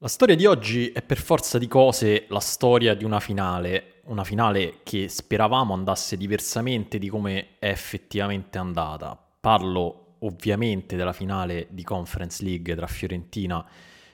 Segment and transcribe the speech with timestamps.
[0.00, 4.24] La storia di oggi è per forza di cose la storia di una finale, una
[4.24, 9.18] finale che speravamo andasse diversamente di come è effettivamente andata.
[9.40, 13.66] Parlo ovviamente della finale di Conference League tra Fiorentina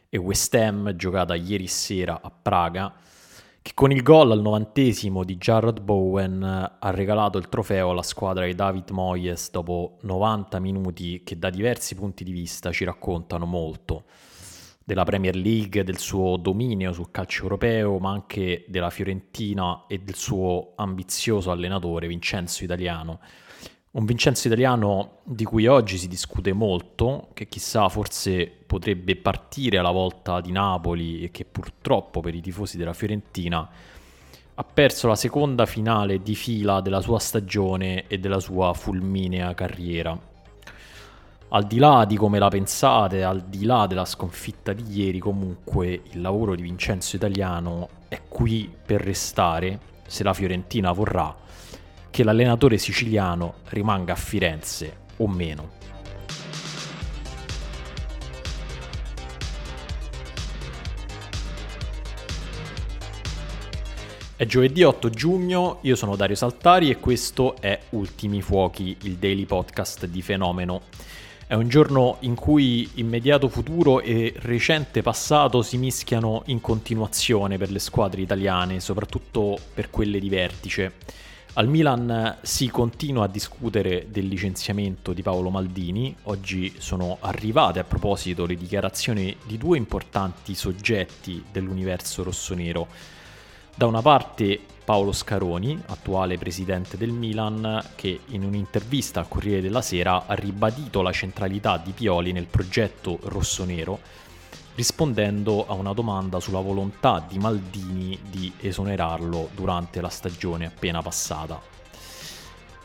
[0.09, 2.95] e West Ham giocata ieri sera a Praga,
[3.61, 8.45] che con il gol al novantesimo di Jared Bowen ha regalato il trofeo alla squadra
[8.45, 14.05] di David Moyes dopo 90 minuti che da diversi punti di vista ci raccontano molto
[14.85, 20.15] della Premier League, del suo dominio sul calcio europeo, ma anche della Fiorentina e del
[20.15, 23.21] suo ambizioso allenatore Vincenzo Italiano.
[23.93, 29.91] Un Vincenzo Italiano di cui oggi si discute molto, che chissà forse potrebbe partire alla
[29.91, 33.69] volta di Napoli e che purtroppo per i tifosi della Fiorentina
[34.55, 40.31] ha perso la seconda finale di fila della sua stagione e della sua fulminea carriera
[41.55, 46.01] al di là di come la pensate, al di là della sconfitta di ieri, comunque
[46.11, 51.35] il lavoro di Vincenzo Italiano è qui per restare, se la Fiorentina vorrà,
[52.11, 55.81] che l'allenatore siciliano rimanga a Firenze o meno.
[64.35, 69.45] È giovedì 8 giugno, io sono Dario Saltari e questo è Ultimi Fuochi, il daily
[69.45, 70.81] podcast di Fenomeno.
[71.53, 77.71] È un giorno in cui immediato futuro e recente passato si mischiano in continuazione per
[77.71, 80.95] le squadre italiane, soprattutto per quelle di vertice.
[81.53, 86.17] Al Milan si continua a discutere del licenziamento di Paolo Maldini.
[86.23, 92.89] Oggi sono arrivate a proposito le dichiarazioni di due importanti soggetti dell'universo rossonero.
[93.75, 99.81] Da una parte Paolo Scaroni, attuale presidente del Milan, che in un'intervista al Corriere della
[99.81, 103.99] Sera ha ribadito la centralità di Pioli nel progetto rossonero,
[104.75, 111.61] rispondendo a una domanda sulla volontà di Maldini di esonerarlo durante la stagione appena passata.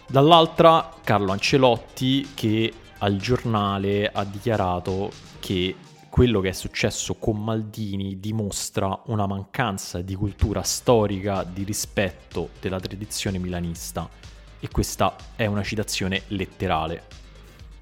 [0.07, 5.75] Dall'altra Carlo Ancelotti che al giornale ha dichiarato che
[6.17, 12.79] quello che è successo con Maldini dimostra una mancanza di cultura storica, di rispetto della
[12.79, 14.09] tradizione milanista.
[14.59, 17.03] E questa è una citazione letterale.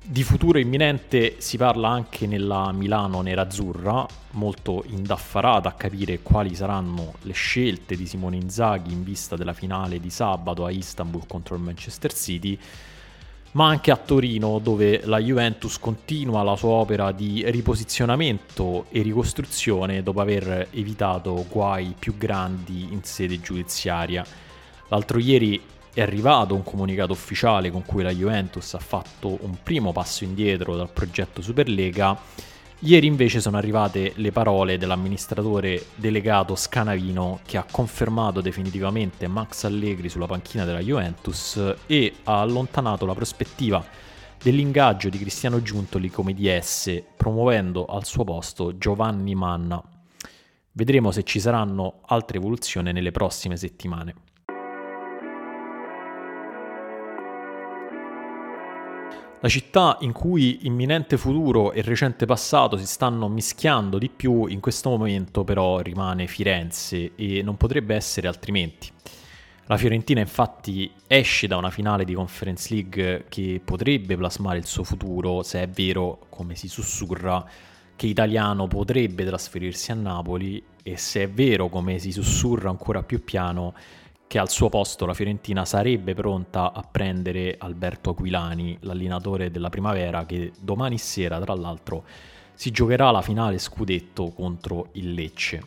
[0.02, 7.14] Di futuro imminente si parla anche nella Milano nerazzurra, molto indaffarata a capire quali saranno
[7.22, 11.62] le scelte di Simone Inzaghi in vista della finale di sabato a Istanbul contro il
[11.62, 12.60] Manchester City
[13.56, 20.04] ma anche a Torino dove la Juventus continua la sua opera di riposizionamento e ricostruzione
[20.04, 24.26] dopo aver evitato guai più grandi in sede giudiziaria.
[24.90, 25.62] L'altro ieri
[25.94, 30.76] è arrivato un comunicato ufficiale con cui la Juventus ha fatto un primo passo indietro
[30.76, 32.20] dal progetto Superlega
[32.80, 40.10] Ieri invece sono arrivate le parole dell'amministratore delegato Scanavino che ha confermato definitivamente Max Allegri
[40.10, 41.56] sulla panchina della Juventus
[41.88, 43.84] e ha allontanato la prospettiva
[44.44, 49.82] dell'ingaggio di Cristiano Giuntoli come DS, promuovendo al suo posto Giovanni Manna.
[50.74, 54.25] Vedremo se ci saranno altre evoluzioni nelle prossime settimane.
[59.46, 64.60] La città in cui imminente futuro e recente passato si stanno mischiando di più in
[64.60, 68.90] questo momento però rimane Firenze e non potrebbe essere altrimenti.
[69.68, 74.84] La Fiorentina infatti esce da una finale di Conference League che potrebbe plasmare il suo
[74.84, 77.48] futuro se è vero, come si sussurra,
[77.96, 83.24] che Italiano potrebbe trasferirsi a Napoli e se è vero, come si sussurra ancora più
[83.24, 83.76] piano,
[84.36, 90.26] che al suo posto la Fiorentina sarebbe pronta a prendere Alberto Aquilani, l'allenatore della primavera,
[90.26, 92.04] che domani sera, tra l'altro,
[92.54, 95.64] si giocherà la finale scudetto contro il Lecce.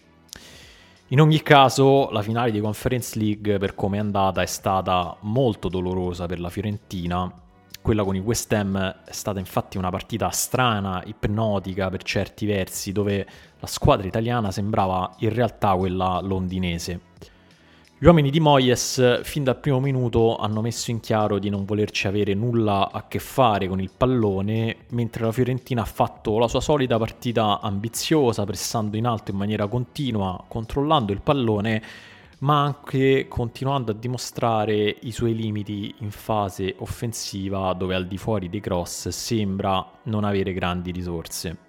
[1.06, 5.70] In ogni caso, la finale di Conference League, per come è andata, è stata molto
[5.70, 7.32] dolorosa per la Fiorentina.
[7.80, 12.92] Quella con i West Ham è stata infatti una partita strana, ipnotica per certi versi,
[12.92, 13.26] dove
[13.58, 17.07] la squadra italiana sembrava in realtà quella londinese
[18.00, 22.06] Gli uomini di Moyes fin dal primo minuto hanno messo in chiaro di non volerci
[22.06, 26.60] avere nulla a che fare con il pallone, mentre la Fiorentina ha fatto la sua
[26.60, 31.82] solita partita ambiziosa, pressando in alto in maniera continua, controllando il pallone,
[32.38, 38.48] ma anche continuando a dimostrare i suoi limiti in fase offensiva, dove al di fuori
[38.48, 41.67] dei cross sembra non avere grandi risorse.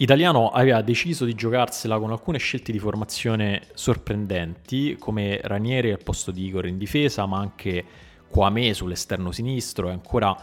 [0.00, 6.30] Italiano aveva deciso di giocarsela con alcune scelte di formazione sorprendenti, come Ranieri al posto
[6.30, 7.84] di Igor in difesa, ma anche
[8.28, 10.36] Kwame sull'esterno sinistro e ancora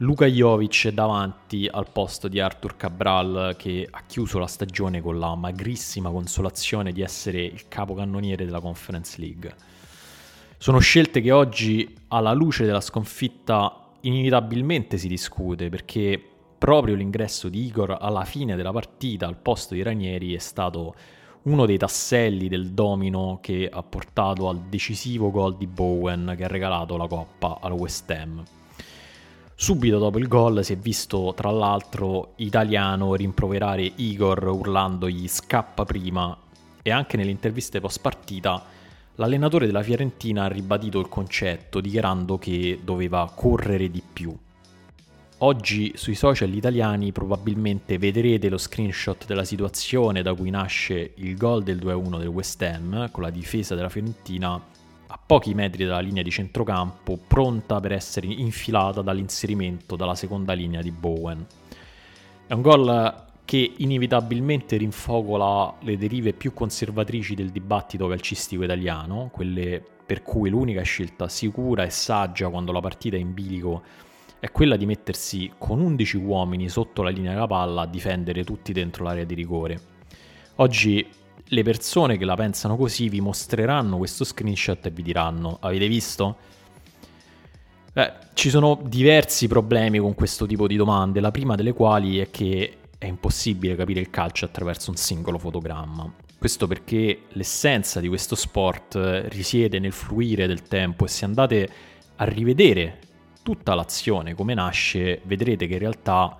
[0.00, 5.34] Luka Jovic davanti al posto di Arthur Cabral che ha chiuso la stagione con la
[5.34, 9.54] magrissima consolazione di essere il capocannoniere della Conference League.
[10.58, 16.22] Sono scelte che oggi, alla luce della sconfitta, inevitabilmente si discute perché
[16.58, 20.94] proprio l'ingresso di Igor alla fine della partita al posto di Ranieri è stato
[21.42, 26.48] uno dei tasselli del domino che ha portato al decisivo gol di Bowen che ha
[26.48, 28.42] regalato la coppa al West Ham.
[29.54, 36.36] Subito dopo il gol si è visto tra l'altro Italiano rimproverare Igor urlandogli scappa prima
[36.82, 38.62] e anche nelle interviste post partita
[39.14, 44.36] l'allenatore della Fiorentina ha ribadito il concetto dichiarando che doveva correre di più.
[45.40, 51.62] Oggi sui social italiani probabilmente vedrete lo screenshot della situazione da cui nasce il gol
[51.62, 54.60] del 2-1 del West Ham con la difesa della Fiorentina
[55.10, 60.82] a pochi metri dalla linea di centrocampo, pronta per essere infilata dall'inserimento dalla seconda linea
[60.82, 61.46] di Bowen.
[62.48, 69.80] È un gol che inevitabilmente rinfocola le derive più conservatrici del dibattito calcistico italiano, quelle
[70.04, 74.06] per cui l'unica scelta sicura e saggia quando la partita è in bilico
[74.40, 78.72] è quella di mettersi con 11 uomini sotto la linea della palla a difendere tutti
[78.72, 79.80] dentro l'area di rigore.
[80.56, 81.06] Oggi
[81.50, 86.36] le persone che la pensano così vi mostreranno questo screenshot e vi diranno avete visto?
[87.92, 92.30] Beh, ci sono diversi problemi con questo tipo di domande, la prima delle quali è
[92.30, 96.12] che è impossibile capire il calcio attraverso un singolo fotogramma.
[96.38, 101.68] Questo perché l'essenza di questo sport risiede nel fluire del tempo e se andate
[102.16, 103.00] a rivedere
[103.42, 106.36] tutta l'azione, come nasce, vedrete che in realtà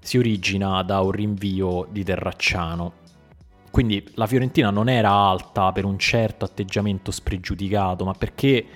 [0.00, 3.00] si origina da un rinvio di Terracciano.
[3.70, 8.66] Quindi la Fiorentina non era alta per un certo atteggiamento spregiudicato, ma perché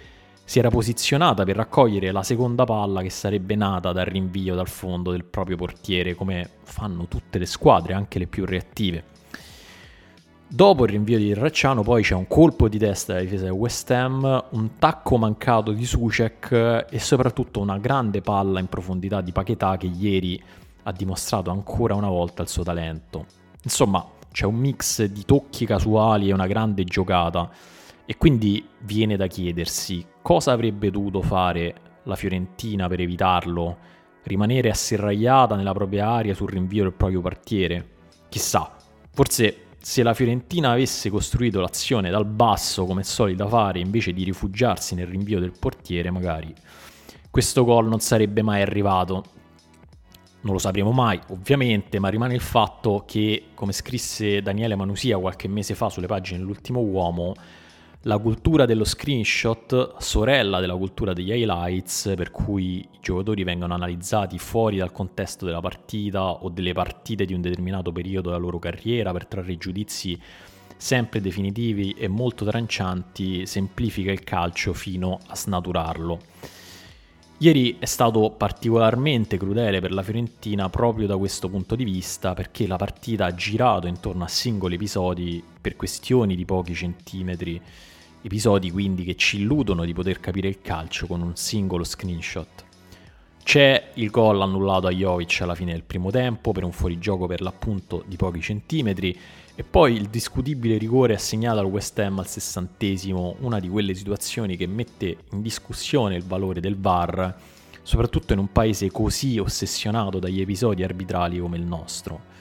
[0.44, 5.11] si era posizionata per raccogliere la seconda palla che sarebbe nata dal rinvio dal fondo
[5.11, 9.05] del proprio portiere, come fanno tutte le squadre, anche le più reattive.
[10.48, 13.90] Dopo il rinvio di Racciano poi c'è un colpo di testa della difesa del West
[13.90, 19.76] Ham, un tacco mancato di Sucek e soprattutto una grande palla in profondità di Paquetà
[19.76, 20.40] che ieri
[20.84, 23.26] ha dimostrato ancora una volta il suo talento.
[23.64, 27.50] Insomma, c'è un mix di tocchi casuali e una grande giocata
[28.06, 33.78] e quindi viene da chiedersi cosa avrebbe dovuto fare la Fiorentina per evitarlo,
[34.22, 37.88] rimanere asserragliata nella propria area sul rinvio del proprio portiere.
[38.28, 38.76] Chissà,
[39.12, 44.24] forse se la Fiorentina avesse costruito l'azione dal basso come è solita fare invece di
[44.24, 46.52] rifugiarsi nel rinvio del portiere, magari
[47.30, 49.24] questo gol non sarebbe mai arrivato.
[50.40, 55.46] Non lo sapremo mai, ovviamente, ma rimane il fatto che, come scrisse Daniele Manusia qualche
[55.46, 57.34] mese fa sulle pagine dell'ultimo uomo,
[58.02, 64.38] la cultura dello screenshot, sorella della cultura degli highlights, per cui i giocatori vengono analizzati
[64.38, 69.12] fuori dal contesto della partita o delle partite di un determinato periodo della loro carriera
[69.12, 70.20] per trarre giudizi
[70.76, 76.19] sempre definitivi e molto trancianti, semplifica il calcio fino a snaturarlo.
[77.38, 82.66] Ieri è stato particolarmente crudele per la Fiorentina proprio da questo punto di vista perché
[82.66, 87.60] la partita ha girato intorno a singoli episodi per questioni di pochi centimetri
[88.22, 92.66] episodi quindi che ci illudono di poter capire il calcio con un singolo screenshot.
[93.46, 97.43] C'è il gol annullato a Jovic alla fine del primo tempo per un fuorigioco per
[97.43, 99.17] l'appunto di pochi centimetri
[99.55, 104.56] e poi il discutibile rigore assegnato al West Ham al sessantesimo, una di quelle situazioni
[104.56, 107.36] che mette in discussione il valore del VAR,
[107.82, 112.34] soprattutto in un paese così ossessionato dagli episodi arbitrali come il nostro.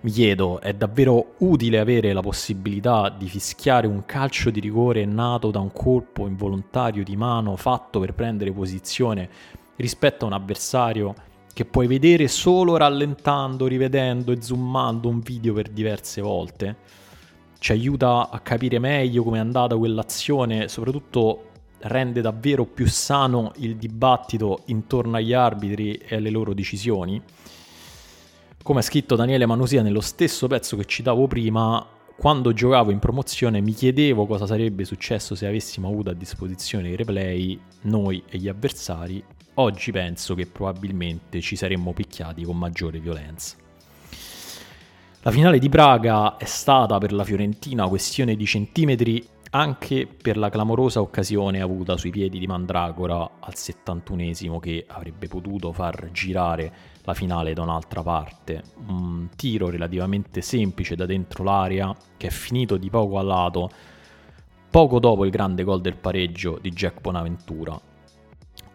[0.00, 5.50] Mi chiedo, è davvero utile avere la possibilità di fischiare un calcio di rigore nato
[5.50, 9.28] da un colpo involontario di mano fatto per prendere posizione
[9.78, 11.14] rispetto a un avversario
[11.52, 16.76] che puoi vedere solo rallentando, rivedendo e zoomando un video per diverse volte?
[17.58, 21.46] Ci aiuta a capire meglio come è andata quell'azione, soprattutto
[21.80, 27.20] rende davvero più sano il dibattito intorno agli arbitri e alle loro decisioni?
[28.68, 31.86] come ha scritto Daniele Manusia nello stesso pezzo che citavo prima,
[32.18, 36.94] quando giocavo in promozione mi chiedevo cosa sarebbe successo se avessimo avuto a disposizione i
[36.94, 39.24] replay, noi e gli avversari.
[39.60, 43.56] Oggi penso che probabilmente ci saremmo picchiati con maggiore violenza.
[45.22, 50.48] La finale di Praga è stata per la Fiorentina questione di centimetri anche per la
[50.48, 56.72] clamorosa occasione avuta sui piedi di Mandragora al 71esimo che avrebbe potuto far girare
[57.02, 58.62] la finale da un'altra parte.
[58.86, 63.70] Un tiro relativamente semplice da dentro l'area che è finito di poco a lato
[64.70, 67.88] poco dopo il grande gol del pareggio di Jack Bonaventura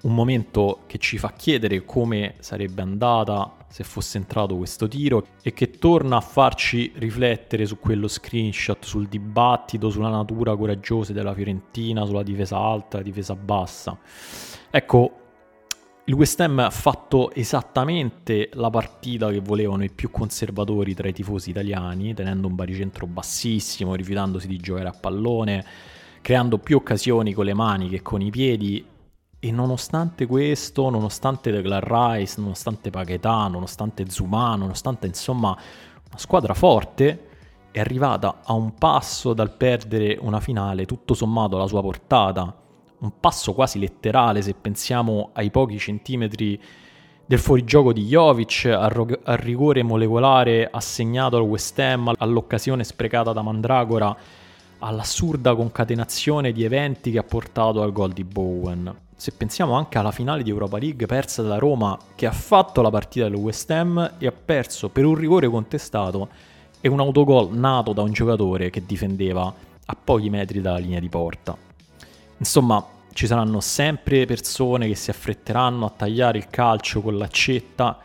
[0.03, 5.53] un momento che ci fa chiedere come sarebbe andata se fosse entrato questo tiro e
[5.53, 12.05] che torna a farci riflettere su quello screenshot, sul dibattito, sulla natura coraggiosa della Fiorentina,
[12.05, 13.97] sulla difesa alta, la difesa bassa.
[14.69, 15.17] Ecco,
[16.05, 21.13] il West Ham ha fatto esattamente la partita che volevano i più conservatori tra i
[21.13, 25.65] tifosi italiani, tenendo un baricentro bassissimo, rifiutandosi di giocare a pallone,
[26.21, 28.85] creando più occasioni con le mani che con i piedi
[29.45, 37.27] e nonostante questo, nonostante Declan Rice, nonostante Paquetà, nonostante Zuma, nonostante insomma una squadra forte,
[37.69, 42.55] è arrivata a un passo dal perdere una finale tutto sommato alla sua portata,
[42.99, 46.57] un passo quasi letterale se pensiamo ai pochi centimetri
[47.25, 53.33] del fuorigioco di Jovic, al, ro- al rigore molecolare assegnato al West Ham, all'occasione sprecata
[53.33, 54.15] da Mandragora,
[54.79, 60.11] all'assurda concatenazione di eventi che ha portato al gol di Bowen se pensiamo anche alla
[60.11, 64.15] finale di Europa League persa dalla Roma, che ha fatto la partita del West Ham
[64.17, 66.27] e ha perso per un rigore contestato
[66.81, 69.53] e un autogol nato da un giocatore che difendeva
[69.85, 71.55] a pochi metri dalla linea di porta.
[72.35, 77.97] Insomma, ci saranno sempre persone che si affretteranno a tagliare il calcio con l'accetta,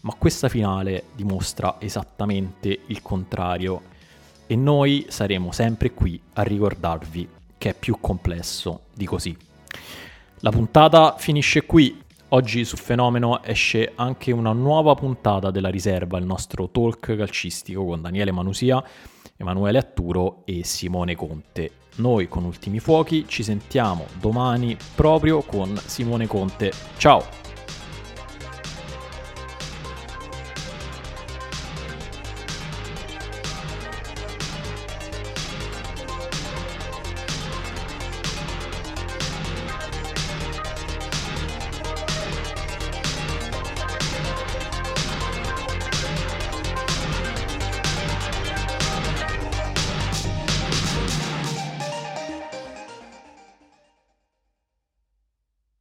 [0.00, 3.82] ma questa finale dimostra esattamente il contrario
[4.48, 9.54] e noi saremo sempre qui a ricordarvi che è più complesso di così.
[10.40, 12.02] La puntata finisce qui.
[12.30, 18.02] Oggi su Fenomeno esce anche una nuova puntata della riserva, il nostro talk calcistico con
[18.02, 18.82] Daniele Manusia,
[19.36, 21.70] Emanuele Atturo e Simone Conte.
[21.96, 26.70] Noi con Ultimi Fuochi ci sentiamo domani proprio con Simone Conte.
[26.98, 27.45] Ciao!